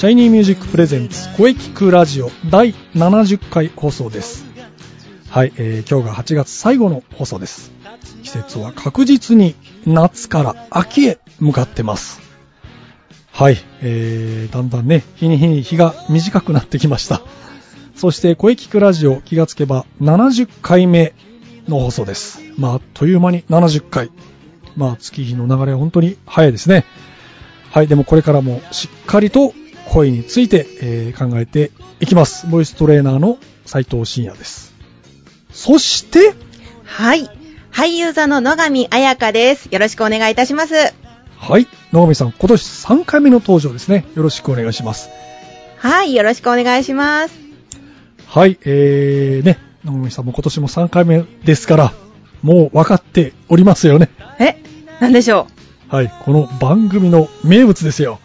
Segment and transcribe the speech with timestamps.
[0.00, 4.46] シャイニーミュージック presents 声キクラジオ第70回放送です。
[5.28, 7.70] はい、えー、今日が8月最後の放送です。
[8.22, 9.54] 季節は確実に
[9.84, 12.22] 夏から秋へ向かってます。
[13.30, 17.20] はい、えー、だんだんね、日に日に日が短くなってきました。
[17.94, 21.12] そして声キクラジオ気がつけば70回目
[21.68, 22.40] の放送です。
[22.56, 24.10] まあ、あっという間に70回。
[24.78, 26.86] まあ、月日の流れは本当に早いですね。
[27.70, 29.52] はい、でもこれからもしっかりと
[29.90, 32.46] 声について、えー、考えていきます。
[32.46, 34.72] ボイストレーナーの斉藤慎也です。
[35.52, 36.32] そして、
[36.84, 37.28] はい。
[37.72, 39.66] 俳優座の野上彩香です。
[39.66, 40.74] よろしくお願いいたします。
[41.36, 41.66] はい。
[41.92, 44.06] 野上さん、今年3回目の登場ですね。
[44.14, 45.10] よろしくお願いします。
[45.78, 46.14] はい。
[46.14, 47.34] よろしくお願いします。
[48.26, 48.58] はい。
[48.64, 51.92] えー、ね、野上さんも今年も3回目ですから、
[52.42, 54.08] もう分かっておりますよね。
[54.38, 54.56] え？
[55.00, 55.48] なんでしょ
[55.90, 55.94] う？
[55.94, 56.12] はい。
[56.24, 58.20] この番組の名物ですよ。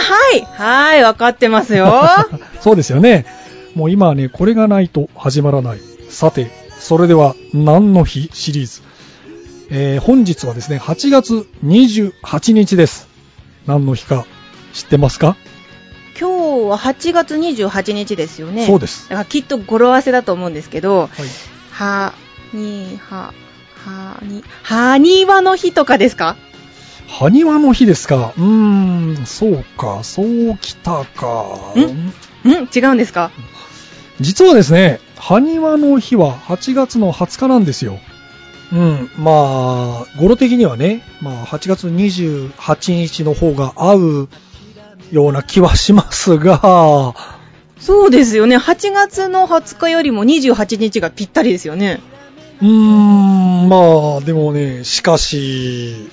[0.00, 0.40] はい。
[0.42, 1.92] はい、わかってますよ。
[2.60, 3.26] そうですよね。
[3.74, 5.80] もう今はね、これがないと始まらない。
[6.08, 8.82] さて、それでは何の日シリーズ。
[9.70, 13.08] えー、本日はですね、8月28日です。
[13.66, 14.26] 何の日か
[14.72, 15.36] 知ってますか？
[16.18, 18.66] 今日は8月28日ですよね。
[18.66, 19.08] そうです。
[19.08, 21.10] だからきっと語呂合わせだと思うんですけど、はい、
[21.70, 22.12] は、
[22.52, 23.32] に、は、
[23.84, 26.36] はに、はにわの日とかですか？
[27.18, 28.32] 埴輪の日ですか？
[28.36, 31.74] うーん、そうか、そうきたか。
[31.76, 32.48] ん？
[32.48, 32.68] ん？
[32.74, 33.30] 違うんですか？
[34.20, 37.98] 実はですね、埴輪の日は8月の20日なんですよ。
[38.72, 44.28] うん、まあ、語呂的にはね、まあ、8月28日の方が合う
[45.10, 47.14] ような気はしますが、
[47.80, 48.56] そうですよね。
[48.56, 52.00] 8月の20日よりも28日がぴったりですよね。
[52.62, 56.08] うーん、まあ、でもね、しかし、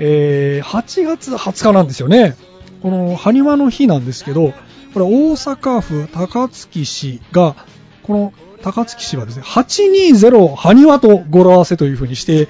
[0.00, 2.34] えー、8月20日なんですよね。
[2.82, 4.54] この埴輪の日なんですけど、
[4.94, 7.54] これ大阪府高槻市が、
[8.02, 12.48] この高槻市はですね、820埴輪と語呂合わせというふうにして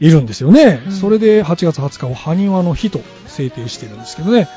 [0.00, 0.82] いるんですよね。
[0.86, 4.48] うん、それで8月20日を埴輪の日と制定しているんですけどね。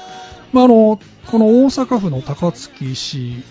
[0.52, 3.44] まあ、あの、この大阪府の高槻市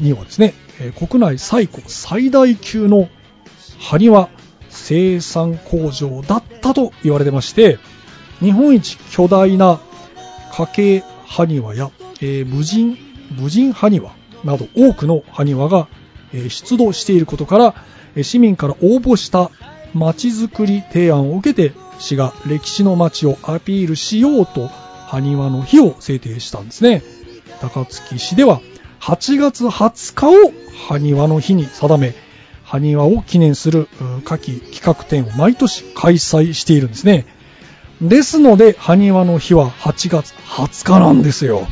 [0.00, 3.08] にはですね、えー、国内最古最大級の
[3.78, 4.30] 埴輪
[4.70, 7.78] 生産工場だったと言われてまして、
[8.44, 9.80] 日本一巨大な
[10.52, 11.90] 家計埴輪や、
[12.20, 12.98] えー、無人、
[13.30, 15.88] 無人埴輪など多くの埴輪が、
[16.34, 17.74] え、出土していることから、
[18.14, 19.50] え、市民から応募した
[19.94, 24.68] 街づくり提案を受けて市が歴史の街をアピールしようと
[25.08, 27.02] 埴輪の日を制定したんですね。
[27.62, 28.60] 高槻市では
[29.00, 30.52] 8月20日を
[30.88, 32.14] 埴輪の日に定め、
[32.62, 33.88] 埴輪を記念する
[34.24, 37.24] 夏季企画展を毎年開催しているんですね。
[38.08, 41.66] ですので、埴輪の日は8月20日なんですよ。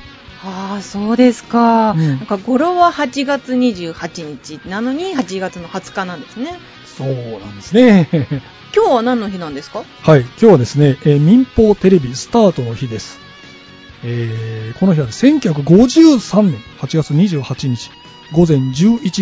[0.44, 1.91] ああ、そうですか。
[1.93, 6.59] うん、なんか語呂は8月28日なのに8月の20日なんですね。
[6.97, 8.09] そうなんですね。
[8.75, 9.84] 今日は何の日なんですか？
[10.03, 13.19] はい、今日はですね、えー、民放テレビスタートの日です。
[14.04, 17.91] えー、この日は1953年8月28日
[18.32, 18.72] 午前11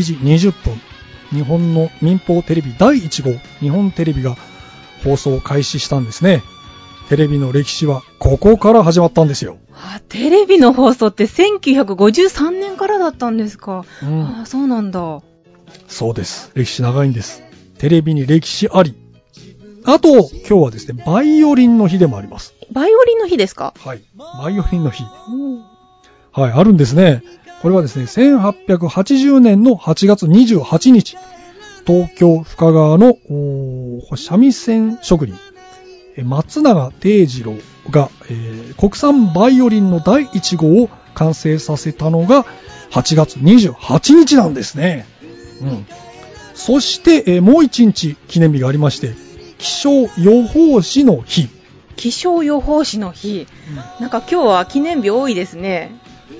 [0.02, 0.80] 時20分、
[1.32, 4.36] 日本の民放テレビ第1号、日本テレビが
[5.04, 6.42] 放送を開始したんですね。
[7.10, 9.56] テレビの歴史はここから始まったんですよ。
[9.74, 13.84] あ、テレビの放送って1953年からだったんですか。
[14.00, 15.20] うん、あ、そうなんだ。
[15.88, 16.52] そうです。
[16.54, 17.42] 歴史長いんです。
[17.78, 18.94] テレビに歴史あり。
[19.84, 22.54] あと、今日はですね、バイオリンの日でもあります。
[22.70, 23.74] バイオリンの日ですか？
[23.80, 24.02] はい。
[24.16, 25.02] バイオリンの日。
[26.30, 27.24] はい、あるんですね。
[27.60, 31.16] これはですね、1880年の8月28日、
[31.84, 33.16] 東京深川の
[34.14, 35.34] 三味線職人、
[36.24, 37.54] 松永定次郎
[37.90, 42.44] が、えー、国産バイオリンの第1号を完成させたのが
[42.90, 45.06] 8月28日なんですね。
[45.62, 45.86] うん。
[46.54, 49.14] そして、えー、もう1日記念日がありまして、
[49.58, 49.90] 気象
[50.20, 51.48] 予報士の日。
[51.96, 55.92] 気象予報士の日、うん、なんか今日は記念日多いですね。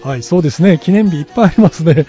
[0.02, 0.78] はい、そうですね。
[0.82, 2.06] 記念日いっぱいありますね。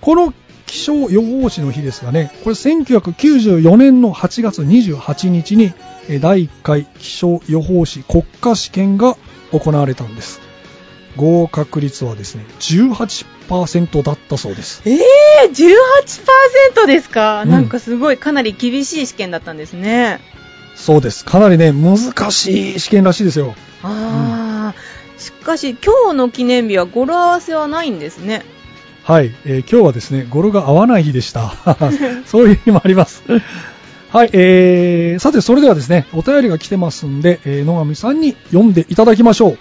[0.00, 0.34] この
[0.66, 9.16] 気象予報士の日ですがね、これ1994年の8月28日にえー第1回気象予報士国家試験が
[9.52, 10.40] 行われたんです。
[11.16, 14.82] 合格率はですね、18%だったそうです。
[14.84, 15.50] えー、
[16.82, 20.20] 18%ですか、うんなんかすごいかなり厳しい試験だったんですね。
[20.74, 21.24] そうです。
[21.24, 21.98] かなりね、難
[22.32, 23.54] しい試験らしいですよ。
[23.82, 28.42] あー、しかし今日の記念日は語呂合わせはないんですね。
[29.04, 31.54] はい、えー今日はですね、語呂が合わない日でした。
[32.26, 33.22] そういう日もあります。
[34.14, 39.58] はい、えー、さて、それではですね、お便りが来てますんで、えー野上さんに読んでいただきましょう。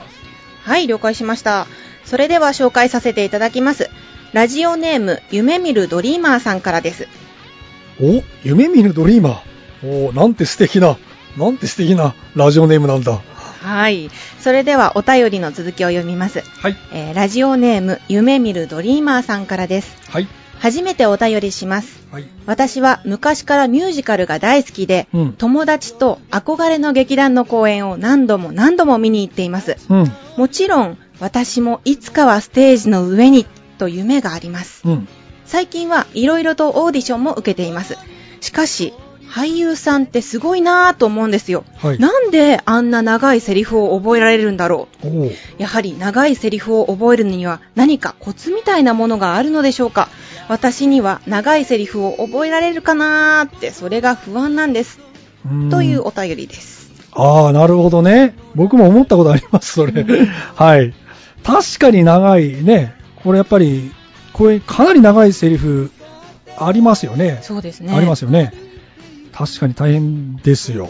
[0.62, 1.66] はい、了解しました。
[2.06, 3.90] それでは紹介させていただきます。
[4.32, 7.08] ラジオネーム、夢見るドリーマーさんからです。
[8.00, 10.10] お、夢見るドリーマー。
[10.10, 11.00] おなんて素敵な、
[11.36, 13.22] なんて素敵なラジオネームなんだ。
[13.64, 14.12] はい。
[14.40, 16.44] それではお便りの続きを読みます。
[16.60, 19.98] はい、えーラジオネーム、夢見るドリーマーさんからです。
[20.12, 20.28] はい、
[20.64, 22.08] 初めてお便りします。
[22.10, 22.26] はい。
[22.46, 29.76] 私は昔からミュージカルが大好きで、うん友達と憧れの劇団の公演を何度も何度も見に行っています。
[29.90, 33.46] うん、もちろん、私もいつかはステージの上に
[33.78, 34.88] と夢があります。
[34.88, 35.08] うん。
[35.44, 37.98] 最近はいろいろとオーディションも受けています。
[38.40, 38.94] しかし、
[39.34, 41.66] 俳優さんってすごいなぁと思うんですよ。
[41.78, 41.98] はい。
[41.98, 45.08] なんであんな長いセリフを覚えられるんだろう。
[45.08, 50.10] おやはり長いセリフを覚えるには何かコツみたいなものがあるのでしょうか
[50.50, 55.00] 私には長いセリフを覚えられるかなーってそれが不安なんです。
[55.50, 56.92] うんというお便りです。
[57.12, 58.36] ああ、なるほどね。
[58.54, 60.06] 僕も思ったことあります、それ。
[60.54, 60.94] はい。
[61.44, 62.94] 確かに長いね。
[63.24, 63.92] これやっぱり、
[64.32, 65.90] これかなり長いセリフ
[66.56, 67.40] ありますよね。
[67.42, 67.96] そうですね。
[67.96, 68.54] ありますよね。
[69.34, 70.90] 確かに大変ですよ。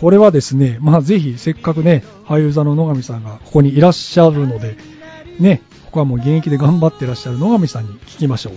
[0.00, 4.76] これはですね、まあぜひせっかくね、俳優座の野上さんがここにいらっしゃるので、
[5.38, 8.54] ね、ここはもう現役で頑張ってらっしゃる野上さんに聞きましょう。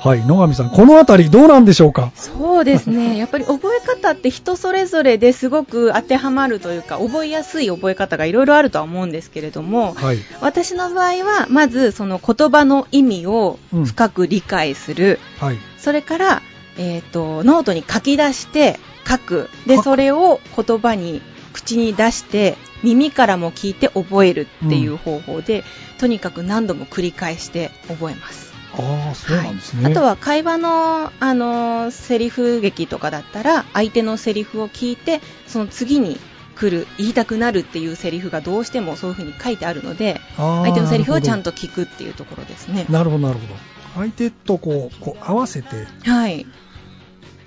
[0.00, 2.12] はい、野上さん、このあたりどうなんでしょうか？
[2.14, 3.16] そうですね。
[3.18, 10.18] やっぱり覚え方って人それぞれですごく当てはまるというか、覚えやすい覚え方がいろいろあるとは思うんですけれども、はい。
[10.40, 15.18] 私の場合は、まずその言葉の意味を深く理解する。
[15.40, 15.56] はい。
[15.78, 16.42] それから、
[16.78, 19.50] えっ、と、ノートに書き出して書く。
[19.66, 21.20] で、それを言葉に、
[21.52, 25.64] 口に出して、耳からも聞いて覚えるっていう方法で、
[25.98, 28.48] とにかく何度も繰り返して覚えます。
[28.74, 29.84] ああ、そうなんですね。
[29.84, 36.18] はい、あとは会話の、あのセリフ劇とかだったら相手のセリフを聞いてその次に
[36.54, 42.86] 来る言いたくなるっていうセリフがどうしてもそういう風に書いてあるので相手のセリフをちゃんと聞くっていうところですね。
[42.88, 43.54] なるほど、なるほど。
[43.96, 46.46] 相手とこう、こう合わせて、はい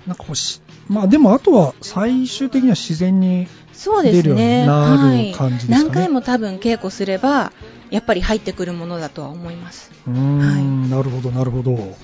[0.06, 4.62] なんかこうし、まあでもあとは最終的には自然に、そうです出るようね。
[4.62, 7.52] になるはい感じですかね何回も多分稽古すれば
[7.90, 9.90] やっぱり入ってくるものだとは思います。
[10.06, 11.96] うーん、なるほど、なるほど。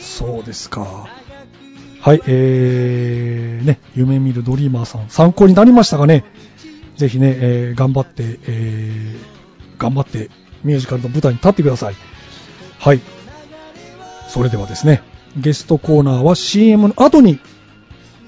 [0.00, 1.08] そうですか。
[2.00, 6.24] はい、えー、ね、夢見るドリーマーさん、参考になりましたかね
[6.96, 10.30] ぜひね、えー頑張って、えー、頑張って
[10.62, 11.94] ミュージカルの舞台に立ってください。
[12.78, 13.00] はい。
[14.28, 15.02] それではですね、
[15.36, 17.38] ゲストコーナーは CM の後に、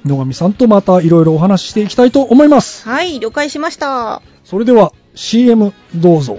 [0.04, 2.88] 野上さんとまたいろいろお話ししていきたいと思います。
[2.88, 4.22] はい了解しました。
[4.44, 6.38] それでは CM どうぞ。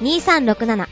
[0.00, 0.88] 2367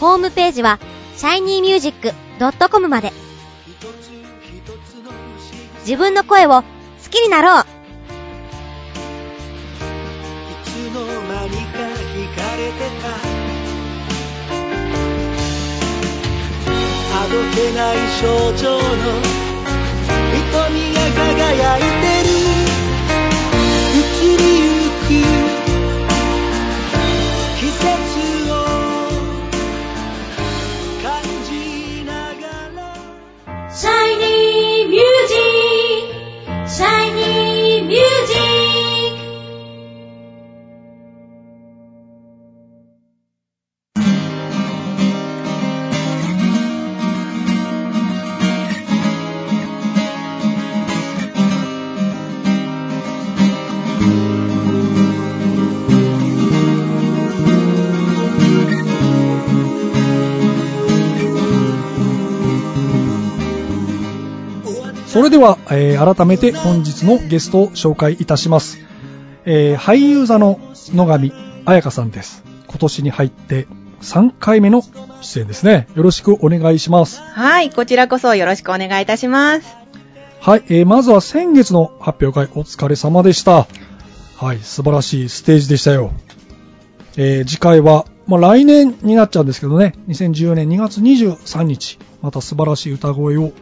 [0.00, 0.78] ホームページは
[1.16, 3.12] shinymusic.com まで。
[5.80, 6.64] 自分の声を好
[7.10, 7.62] きになろう。
[7.62, 7.64] い
[10.64, 13.08] つの間にか惹かれてた。
[17.14, 18.22] あどけない症
[18.56, 18.82] 状の
[20.32, 21.86] 瞳が輝いて
[22.28, 22.30] る。
[23.94, 24.40] 移り
[24.84, 25.41] ゆく
[65.12, 68.78] それでは、えー改めて本日のゲストを紹介いたします。
[69.44, 70.58] えー俳優座の
[70.94, 71.34] 野上
[71.66, 72.42] 彩香さんです。
[72.66, 73.66] 今年に入って
[74.00, 74.82] 3回目の
[75.20, 75.86] 出演ですね。
[75.94, 77.20] よろしくお願いします。
[77.20, 79.76] はい、こちらこそよろしくお願いいたします。
[80.40, 83.66] はい、えーまずは先月の発表会お疲れ様でした。
[84.38, 86.10] はい、素晴らしいステージでしたよ。
[87.18, 93.52] えー次回は、まあ、来年になっちゃうんですけどね、2014年2月23日、また素晴らしい歌声を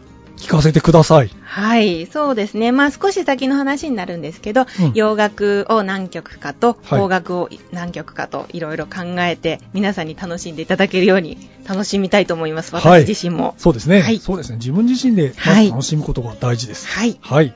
[0.41, 1.31] 聞かせてください。
[1.45, 2.73] はい、そうですね。
[2.73, 11.37] まあ少し先の話になるんですけど、うん洋楽を何曲かと、はい邦楽を何曲かと、いろいろ考えて、皆さんに楽しんでいただけるように
[11.69, 12.75] 楽しみたいと思います。
[12.75, 13.55] はい私自身も。
[13.59, 14.01] そうですね。
[14.01, 14.57] はいそうですね。
[14.57, 16.89] 自分自身で楽しむことが大事です。
[16.89, 17.19] はい。
[17.21, 17.55] はい。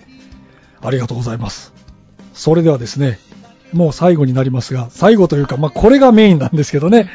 [0.83, 1.73] ありがとうございます。
[2.35, 3.19] それではですね、
[3.73, 7.11] もう最後になりますが、最後というか、まあこれがメインなんですけどね、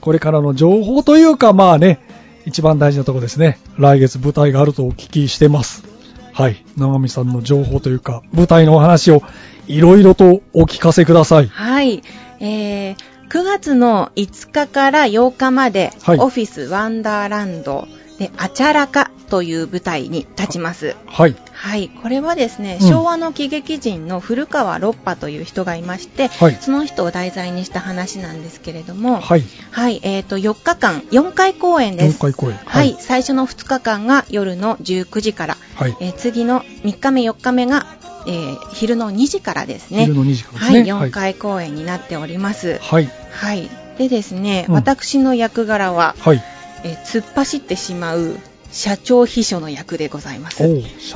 [0.00, 2.00] これからの情報というか、まあね、
[2.46, 3.58] 一番大事なところですね。
[3.78, 5.84] 来月舞台があるとお聞きしてます。
[6.32, 6.64] はい。
[6.76, 9.22] 長見さんの情報というか、舞台のお話を
[9.66, 11.46] いろいろとお聞かせください。
[11.48, 12.02] はい。
[12.40, 12.96] えー、
[13.28, 17.86] 9月の5日から8日まで、はいオフィスワンダーランド
[18.18, 20.96] で、アチャラカという舞台に立ちます。
[21.06, 21.36] はい。
[21.64, 21.88] はい。
[21.88, 29.42] これはですね、うん昭和の喜劇人の古川六波という人がいまして、はいその人を題材にした話なんですけれども、はい。
[29.70, 32.18] はい、えっ、と、4日間、4回公演です。
[32.18, 32.58] 4回公演。
[32.58, 32.98] はい、。
[33.00, 35.96] 最初の2日間が夜の19時から、はい。
[36.00, 37.86] えー次の3日目、4日目が、
[38.26, 40.02] えー昼の2時からですね。
[40.02, 40.92] 昼の2時からですはい、ね。
[40.92, 42.78] 4回公演になっております。
[42.82, 43.08] はい。
[43.32, 43.70] はい。
[43.96, 46.42] でですね、うん私の役柄は、はい。
[46.84, 48.38] えー突っ走ってしまう
[48.74, 50.66] 社長秘書の役でございます。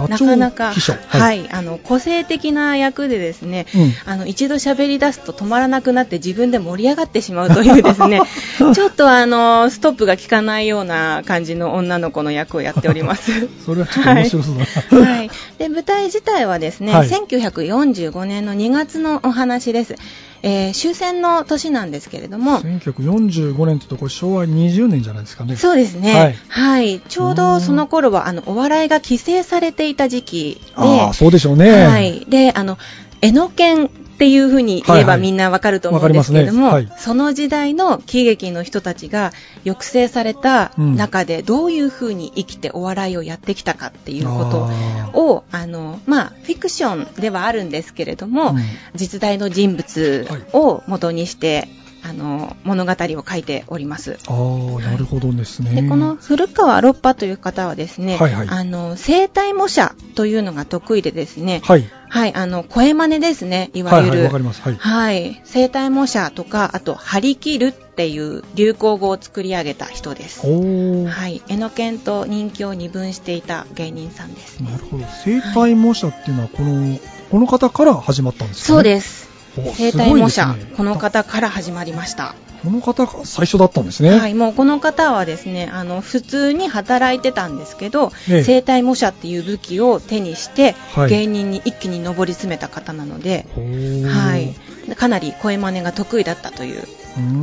[0.09, 0.93] なかなか、秘書。
[1.09, 3.93] はい、あの、個性的な役でですね、うん。
[4.13, 8.21] あの、一度喋り出すと止まらなくなって自分で盛り上がってしまうというですね、
[8.75, 13.33] ちょっとあの、ストップが効かないような感じの女の子の役をやっております。
[13.67, 14.55] それはちょっと面白そう
[14.93, 15.07] だな。
[15.17, 15.31] はい。
[15.59, 19.97] で、舞台自体はですね、はい1945年の2月のお話です。
[20.43, 25.57] えー終戦の年なんですけれども、1945年ってとこれ昭和20年じゃないですかね。
[25.57, 26.15] そうですね。
[26.15, 27.01] はいはい。
[27.01, 31.87] ちょうどその頃は、あの、お笑いが規制されていた時期で、ああ、そうでしょうね。
[31.87, 32.27] はい。
[32.29, 32.79] で、あの、
[33.21, 35.17] エノケンっていうふうに言えはいはい。
[35.17, 36.97] ばみんなわかると思うんですけれども、わかりますね。
[36.97, 37.01] はい。
[37.01, 39.33] その時代の喜劇の人たちが
[39.63, 40.97] 抑制されたうん。
[40.97, 48.57] 中でどういうふうに生きてお笑いをやってきたかっていうことあを、あの、まあ、フィクションではあるんですけれども、うん。
[48.97, 51.69] 実在の人物を元にして、
[52.03, 54.19] あの、物語を書いております。
[54.27, 55.83] あー、なるほどですね。
[55.83, 58.49] でこの古川六波という方はですね、はいはい。
[58.49, 61.85] あの声帯模写というのが得意でですね、はい。
[62.09, 64.25] はい、あの声真似ですね、いわはいはい、ゆる。
[64.25, 64.63] わかります。
[64.63, 64.77] はい。
[64.77, 70.41] はい、声帯模写とか、あと、張り切るっていう流行語を作り上げた人です。
[70.47, 74.61] はい、エノケンと人気を二分していた芸人さんです。
[74.61, 75.05] なるほど。
[75.25, 76.99] 生体模写っていうのは、この、
[77.31, 78.75] この方から始まったんですかね？
[78.77, 79.29] そうです。
[79.59, 82.35] お声帯模写、ねこの方から始まりました。
[82.63, 84.11] この方が最初だったんですね。
[84.11, 94.55] はい、もうこの方はですね、あの、普通に働いてたんですけど、ええ声帯模写っていう武器を手にして、はい芸人に一気に上り詰めた方なので、はい、
[94.95, 96.83] かなり声真似が得意だったという。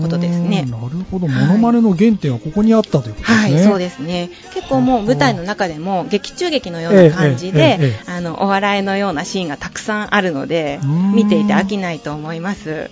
[0.02, 1.28] ことですねなるほど。
[1.28, 3.64] はいモノマネの原点はここにあったということですはい、ね。
[3.64, 4.30] そうですね。
[4.54, 10.80] 結構もう舞台の中でも劇中劇のような感じええでえええ、あの、お笑いのようなシーンがたくさんあるので
[11.14, 12.90] 見ていて飽きないと思います。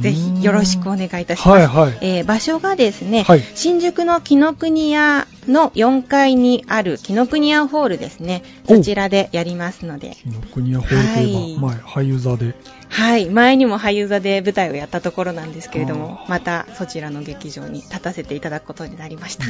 [0.00, 1.48] ぜひよろしくお願いいたします。
[1.48, 8.42] はいはいえー場所がですね、はい新宿の紀ノ国屋の4階にある紀ノ国屋ホールですね。
[8.66, 10.16] おそちらでやりますので。
[10.22, 12.54] 紀ノ国屋ホールといえば、はい前、俳優座で。
[12.88, 13.30] はい。
[13.30, 19.44] 前にも俳優座で舞台をやったところなんですけれどもまたそちらの劇場に立たせていただくことになりました。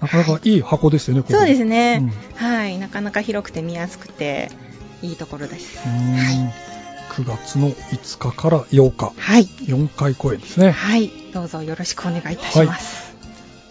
[0.00, 2.78] なかなかいい箱ですよね、ここそうですね、うんはい。
[2.78, 4.50] なかなか広くて見やすくて、
[5.02, 5.80] いいところです。
[5.86, 6.79] うーん
[7.10, 9.44] 9月の5日から8日、はい。
[9.44, 10.70] 4回公演ですね。
[10.70, 11.10] はい。
[11.32, 13.10] どうぞよろしくお願いいたします。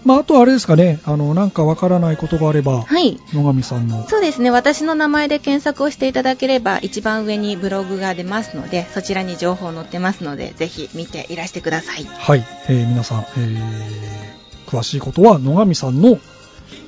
[0.06, 3.20] まあ、あとはあれですかね、あの、なんかわからないことがあれば、はい。
[3.34, 4.50] 野上さんの、そうですね。
[4.50, 12.06] 私の名前で検索をしていただければ、一番上にブログが出ますので、そちらに情報載ってますので、ぜひ見ていらしてください。
[12.06, 16.20] はい、えー皆さん、えー詳しいことは野上さんの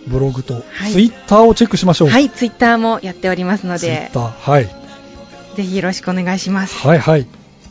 [0.08, 2.10] ブログとはいツイッターをチェックしましょう。
[2.10, 2.30] はい。
[2.30, 4.81] ツイッターもやっておりますのでツイッタ、ー、はい。
[5.56, 6.88] ぜひよろしくお願いします。
[6.88, 7.28] はいはい。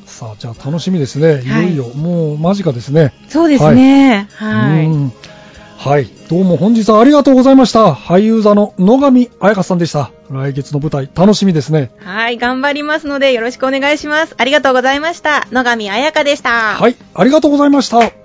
[0.06, 1.42] さあ、じゃあ楽しみですね。
[1.42, 3.14] いよいよ、もう間近ですね。
[3.28, 4.28] そうですね。
[4.34, 4.86] はい。
[4.86, 5.12] うん
[5.80, 6.10] はい。
[6.28, 7.94] どうも本日はありがとうございました。
[7.94, 10.10] 俳優座の野上彩香さんでした。
[10.28, 11.90] 来月の舞台、楽しみですね。
[12.00, 12.36] はい。
[12.36, 14.34] 頑張りますので、よろしくお願いします。
[14.36, 15.48] ありがとうございました。
[15.52, 16.74] 野上彩香でした。
[16.74, 16.96] はい。
[17.14, 18.19] ありがとうございました。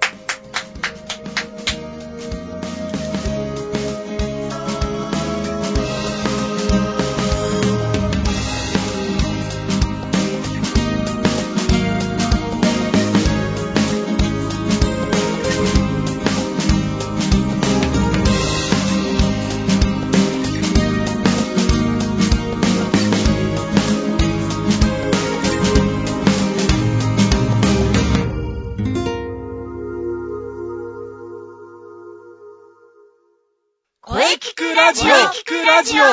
[34.94, 36.04] ジオ聞くラジオ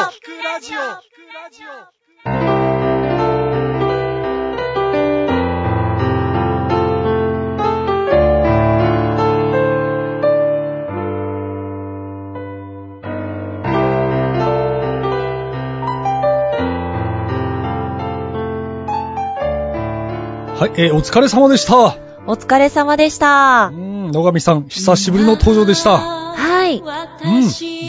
[20.63, 21.99] はい、えー、お疲れ様でした。
[22.25, 23.77] お疲れ様でしたう。
[23.77, 25.99] ん、野上さん、久しぶりの登場でした。
[25.99, 26.79] はい。
[26.79, 26.87] うん、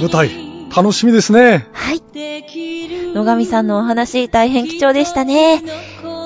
[0.01, 0.42] 舞台、
[0.75, 1.67] 楽しみですね。
[1.71, 2.01] はい。
[3.13, 5.61] 野上さんのお話、大変貴重でしたね。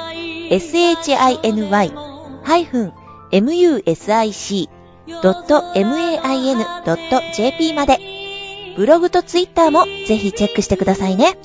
[0.49, 2.98] shiny-music.main.jp
[7.73, 7.99] まで、
[8.75, 11.37] ブログとツイッターもぜひチェックしてくださいね。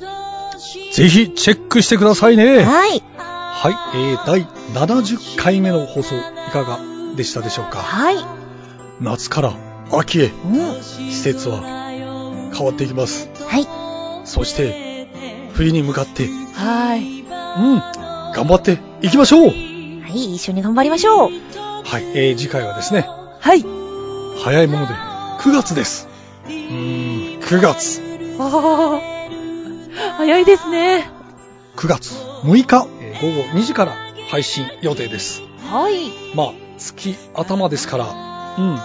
[0.93, 2.63] ぜひ、チェックしてくださいね。
[2.63, 3.03] はい。
[3.19, 6.21] はい、えー、第70回目の放送、い
[6.53, 6.79] かが
[7.17, 7.79] でしたでしょうか？
[7.79, 8.17] はい。
[9.01, 9.53] 夏から
[9.93, 10.81] 秋へ、うん。
[10.81, 11.61] 季節は
[12.55, 13.29] 変わっていきます。
[13.47, 13.67] はい。
[14.27, 15.09] そして、
[15.55, 17.25] 冬に向かって、うん、はい。
[18.35, 19.53] 頑張っていきましょうは
[20.13, 21.31] い、一緒に頑張りましょう。
[21.85, 23.07] はい、えー、次回はですね、
[23.41, 23.63] はい。
[24.43, 24.95] 早いもので
[25.41, 26.09] 9月です。
[26.47, 28.01] うーん、9月。
[28.39, 31.09] ああ、早いですね。
[31.77, 33.93] 9月6日、えー午後2時から
[34.29, 35.43] 配信予定です。
[35.71, 36.11] はい。
[36.35, 38.07] まあ、月頭ですから、
[38.59, 38.79] うん、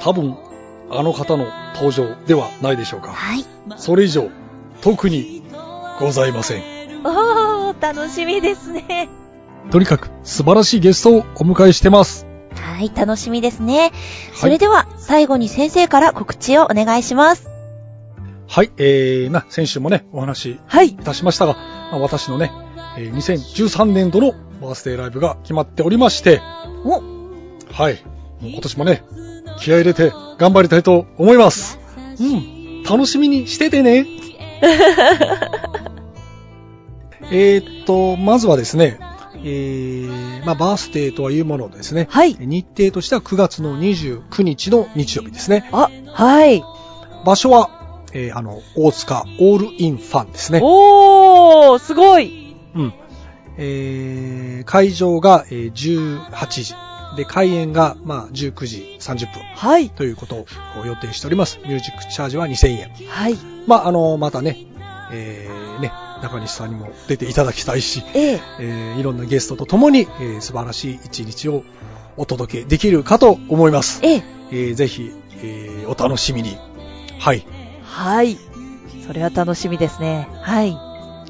[0.00, 0.36] 多分、
[0.90, 3.12] あの方の登場ではないでしょうか。
[3.12, 3.44] はい。
[3.78, 4.28] それ以上、
[4.82, 5.42] 特に
[5.98, 6.62] ございません。
[7.04, 9.08] おー、楽しみですね。
[9.70, 12.29] とにかく、素晴らしいゲストをお迎えしてます。
[12.80, 13.92] はい、楽しみですね。
[14.34, 17.50] それでは、最後に先生から告知をお願いします。
[18.48, 20.96] はい、えー、な、先週もね、お話いい。
[20.96, 22.50] たしましたが、まあ、私のね、
[22.96, 26.40] えー2013年度のバースデーライブが決まっておりまして、
[26.86, 27.02] お、
[27.70, 28.02] はい、
[28.40, 29.04] 今年もね、
[29.58, 31.78] 気合い入れて頑張りたいと思います。
[32.18, 34.06] うん、楽しみにしててね。
[37.30, 38.98] えーっと、まずはですね、
[39.44, 42.08] えー、まあ、バースデーとはいうものですね。
[42.10, 42.36] はい。
[42.38, 45.68] 日程としては9月の29日の日曜日ですね。
[45.72, 46.62] あ、はい。
[47.24, 50.60] 場所は、えー、あの、大塚オールインファンですね。
[50.62, 52.56] おー、すごい。
[52.74, 52.94] うん。
[53.56, 56.74] えー、会場が、えー18時。
[57.16, 59.42] で、開演が、まあ、19時30分。
[59.56, 59.90] はい。
[59.90, 61.58] ということを予定しております。
[61.64, 62.90] ミュージックチャージは2000円。
[63.08, 63.36] はい。
[63.66, 64.56] まあ、あの、またね、
[65.12, 65.48] え
[66.22, 68.40] 中西さんにも出ていただきたいし、ええ。
[68.60, 71.64] えー、いろんなゲストと共に、えー、素晴らしい一日を
[72.16, 74.00] お届けできるかと思います。
[74.02, 74.22] ええ。
[74.50, 76.56] えー、ぜひ、えー、お楽しみに。
[77.18, 77.46] はい。
[77.84, 78.36] はい。
[79.06, 80.28] それは楽しみですね。
[80.42, 80.76] はい。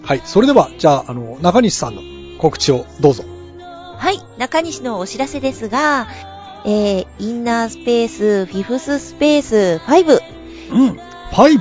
[0.03, 0.22] はい。
[0.24, 2.03] それでは、じゃあ、あの、中西さんの
[2.38, 3.24] 告知をどうぞ。
[3.96, 6.09] はい、中西のお知らせですが、
[6.64, 10.20] えー、インナースペース、フィフススペース5、
[10.72, 10.98] うん。
[11.31, 11.61] 5。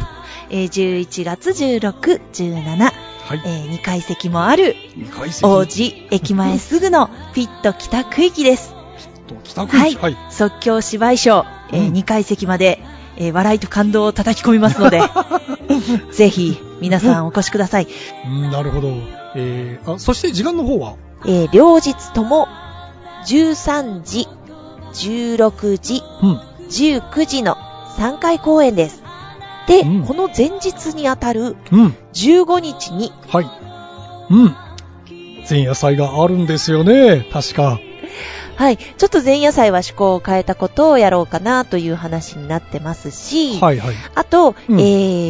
[0.50, 3.42] えー、11月16、17、はい。
[3.46, 5.46] えー、2階席もある、2階席。
[5.46, 8.74] 王子駅前すぐの フィット北区域です。
[9.56, 10.02] はい域。
[10.02, 10.18] はい。
[10.32, 12.82] 即興芝居ショー、えーうん2階席まで、
[13.18, 15.02] えー笑いと感動を叩き込みますので、
[16.12, 17.88] ぜひ、皆さんお越しください。
[18.26, 18.88] うん、なるほど。
[19.36, 20.96] えー、あ、そして時間の方は？
[21.26, 22.48] えー、両日とも、
[23.28, 24.28] 13時、
[24.94, 26.42] 16時、うん。
[26.70, 27.58] 19時の
[27.98, 29.04] 3回公演です。
[29.70, 31.96] で、うんこの前日にあたるうん。
[32.14, 33.46] 15日に、はい。
[34.32, 34.56] うん。
[35.48, 37.28] 前夜祭があるんですよね。
[37.32, 37.80] 確か。
[38.56, 43.96] はい、ちょっと前夜祭は趣向を変えたことをやろうかなという話になってますし、はいはい。
[44.16, 44.84] あと、うんえ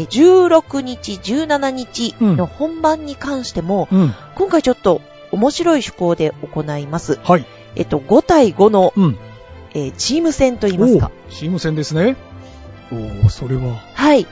[0.03, 4.15] ー、16日、17日の本番に関しても、うん。
[4.35, 5.01] 今回ちょっと
[5.33, 7.19] 面白い趣向で行います。
[7.21, 7.45] はい。
[7.75, 9.17] えっと、5対5の、うん。
[9.73, 11.11] えーチーム戦と言いますか。
[11.29, 12.15] チーム戦ですね。
[12.91, 14.25] おーそれは、はい。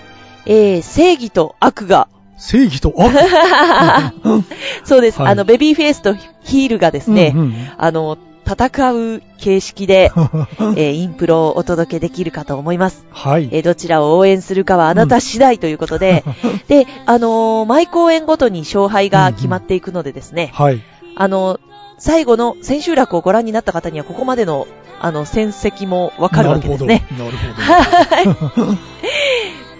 [0.45, 3.13] えー、正義と悪が、正義と悪？
[4.85, 5.19] そうです。
[5.21, 10.11] はいあの、ベビーフェイスとヒールがですね、うんうんあの、戦う形式で、
[10.77, 13.05] えーインプロをお届けできるかと思います。
[13.11, 13.49] はい。
[13.51, 16.23] えーどちらを応援するかはあなた次第ということで、
[16.69, 20.81] で、あのー毎公演ごとに勝敗が決まっていくのでですね、はい。
[21.15, 21.59] あの、
[21.99, 24.67] 最後の千秋楽をご覧になった方にはここまでの、
[24.99, 27.07] あの、戦績もわかるわけですね。
[27.11, 27.53] なるほど。
[27.61, 28.77] はい。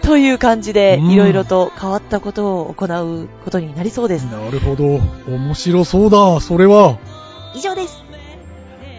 [0.08, 4.24] という感じで、うんいろいろと変わったことを行うことになりそうです。
[4.24, 5.00] なるほど。
[5.30, 6.96] 面白そうだ、それは。
[7.54, 8.02] 以上です。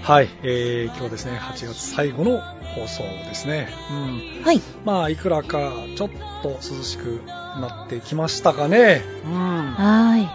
[0.03, 2.41] はい、えー、今日はですね、8月最後の
[2.75, 3.69] 放送ですね。
[3.91, 4.43] うん。
[4.43, 4.61] はい。
[4.85, 6.09] まあ、いくらか、ちょっ
[6.41, 9.03] と涼しくなってきましたかね。
[9.25, 9.33] うん。
[9.33, 10.25] はーい。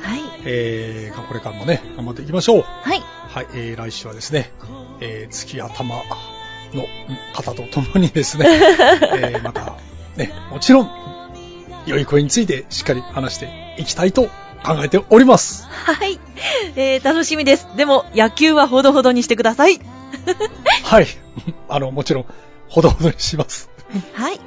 [0.00, 0.20] はい。
[0.44, 2.62] えー、これからもね、頑張っていきましょう。
[2.62, 3.02] はい。
[3.28, 4.50] はい、えー、来週はですね、
[5.00, 5.96] えー、月頭
[6.72, 6.86] の
[7.34, 8.46] 方と共にですね、
[9.16, 9.76] えー、また、
[10.16, 10.90] ね、もちろん、
[11.86, 14.24] 良い声についてしっかり話していきたいと
[14.64, 15.66] 考えております。
[15.68, 16.18] はい。
[16.74, 17.68] えー、楽しみです。
[17.76, 19.78] でも、野球はほどほどにしてください。
[20.84, 21.06] はい。
[21.68, 22.26] あの、もちろん、
[22.68, 23.70] ほどほどにします。
[24.14, 24.40] はい。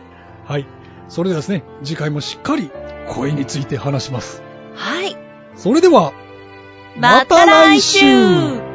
[0.46, 0.66] はい。
[1.08, 2.72] それではですね、次回もしっかり
[3.10, 4.42] 声について話します。
[4.76, 5.16] はい。
[5.56, 6.14] それでは、
[6.98, 8.71] また来週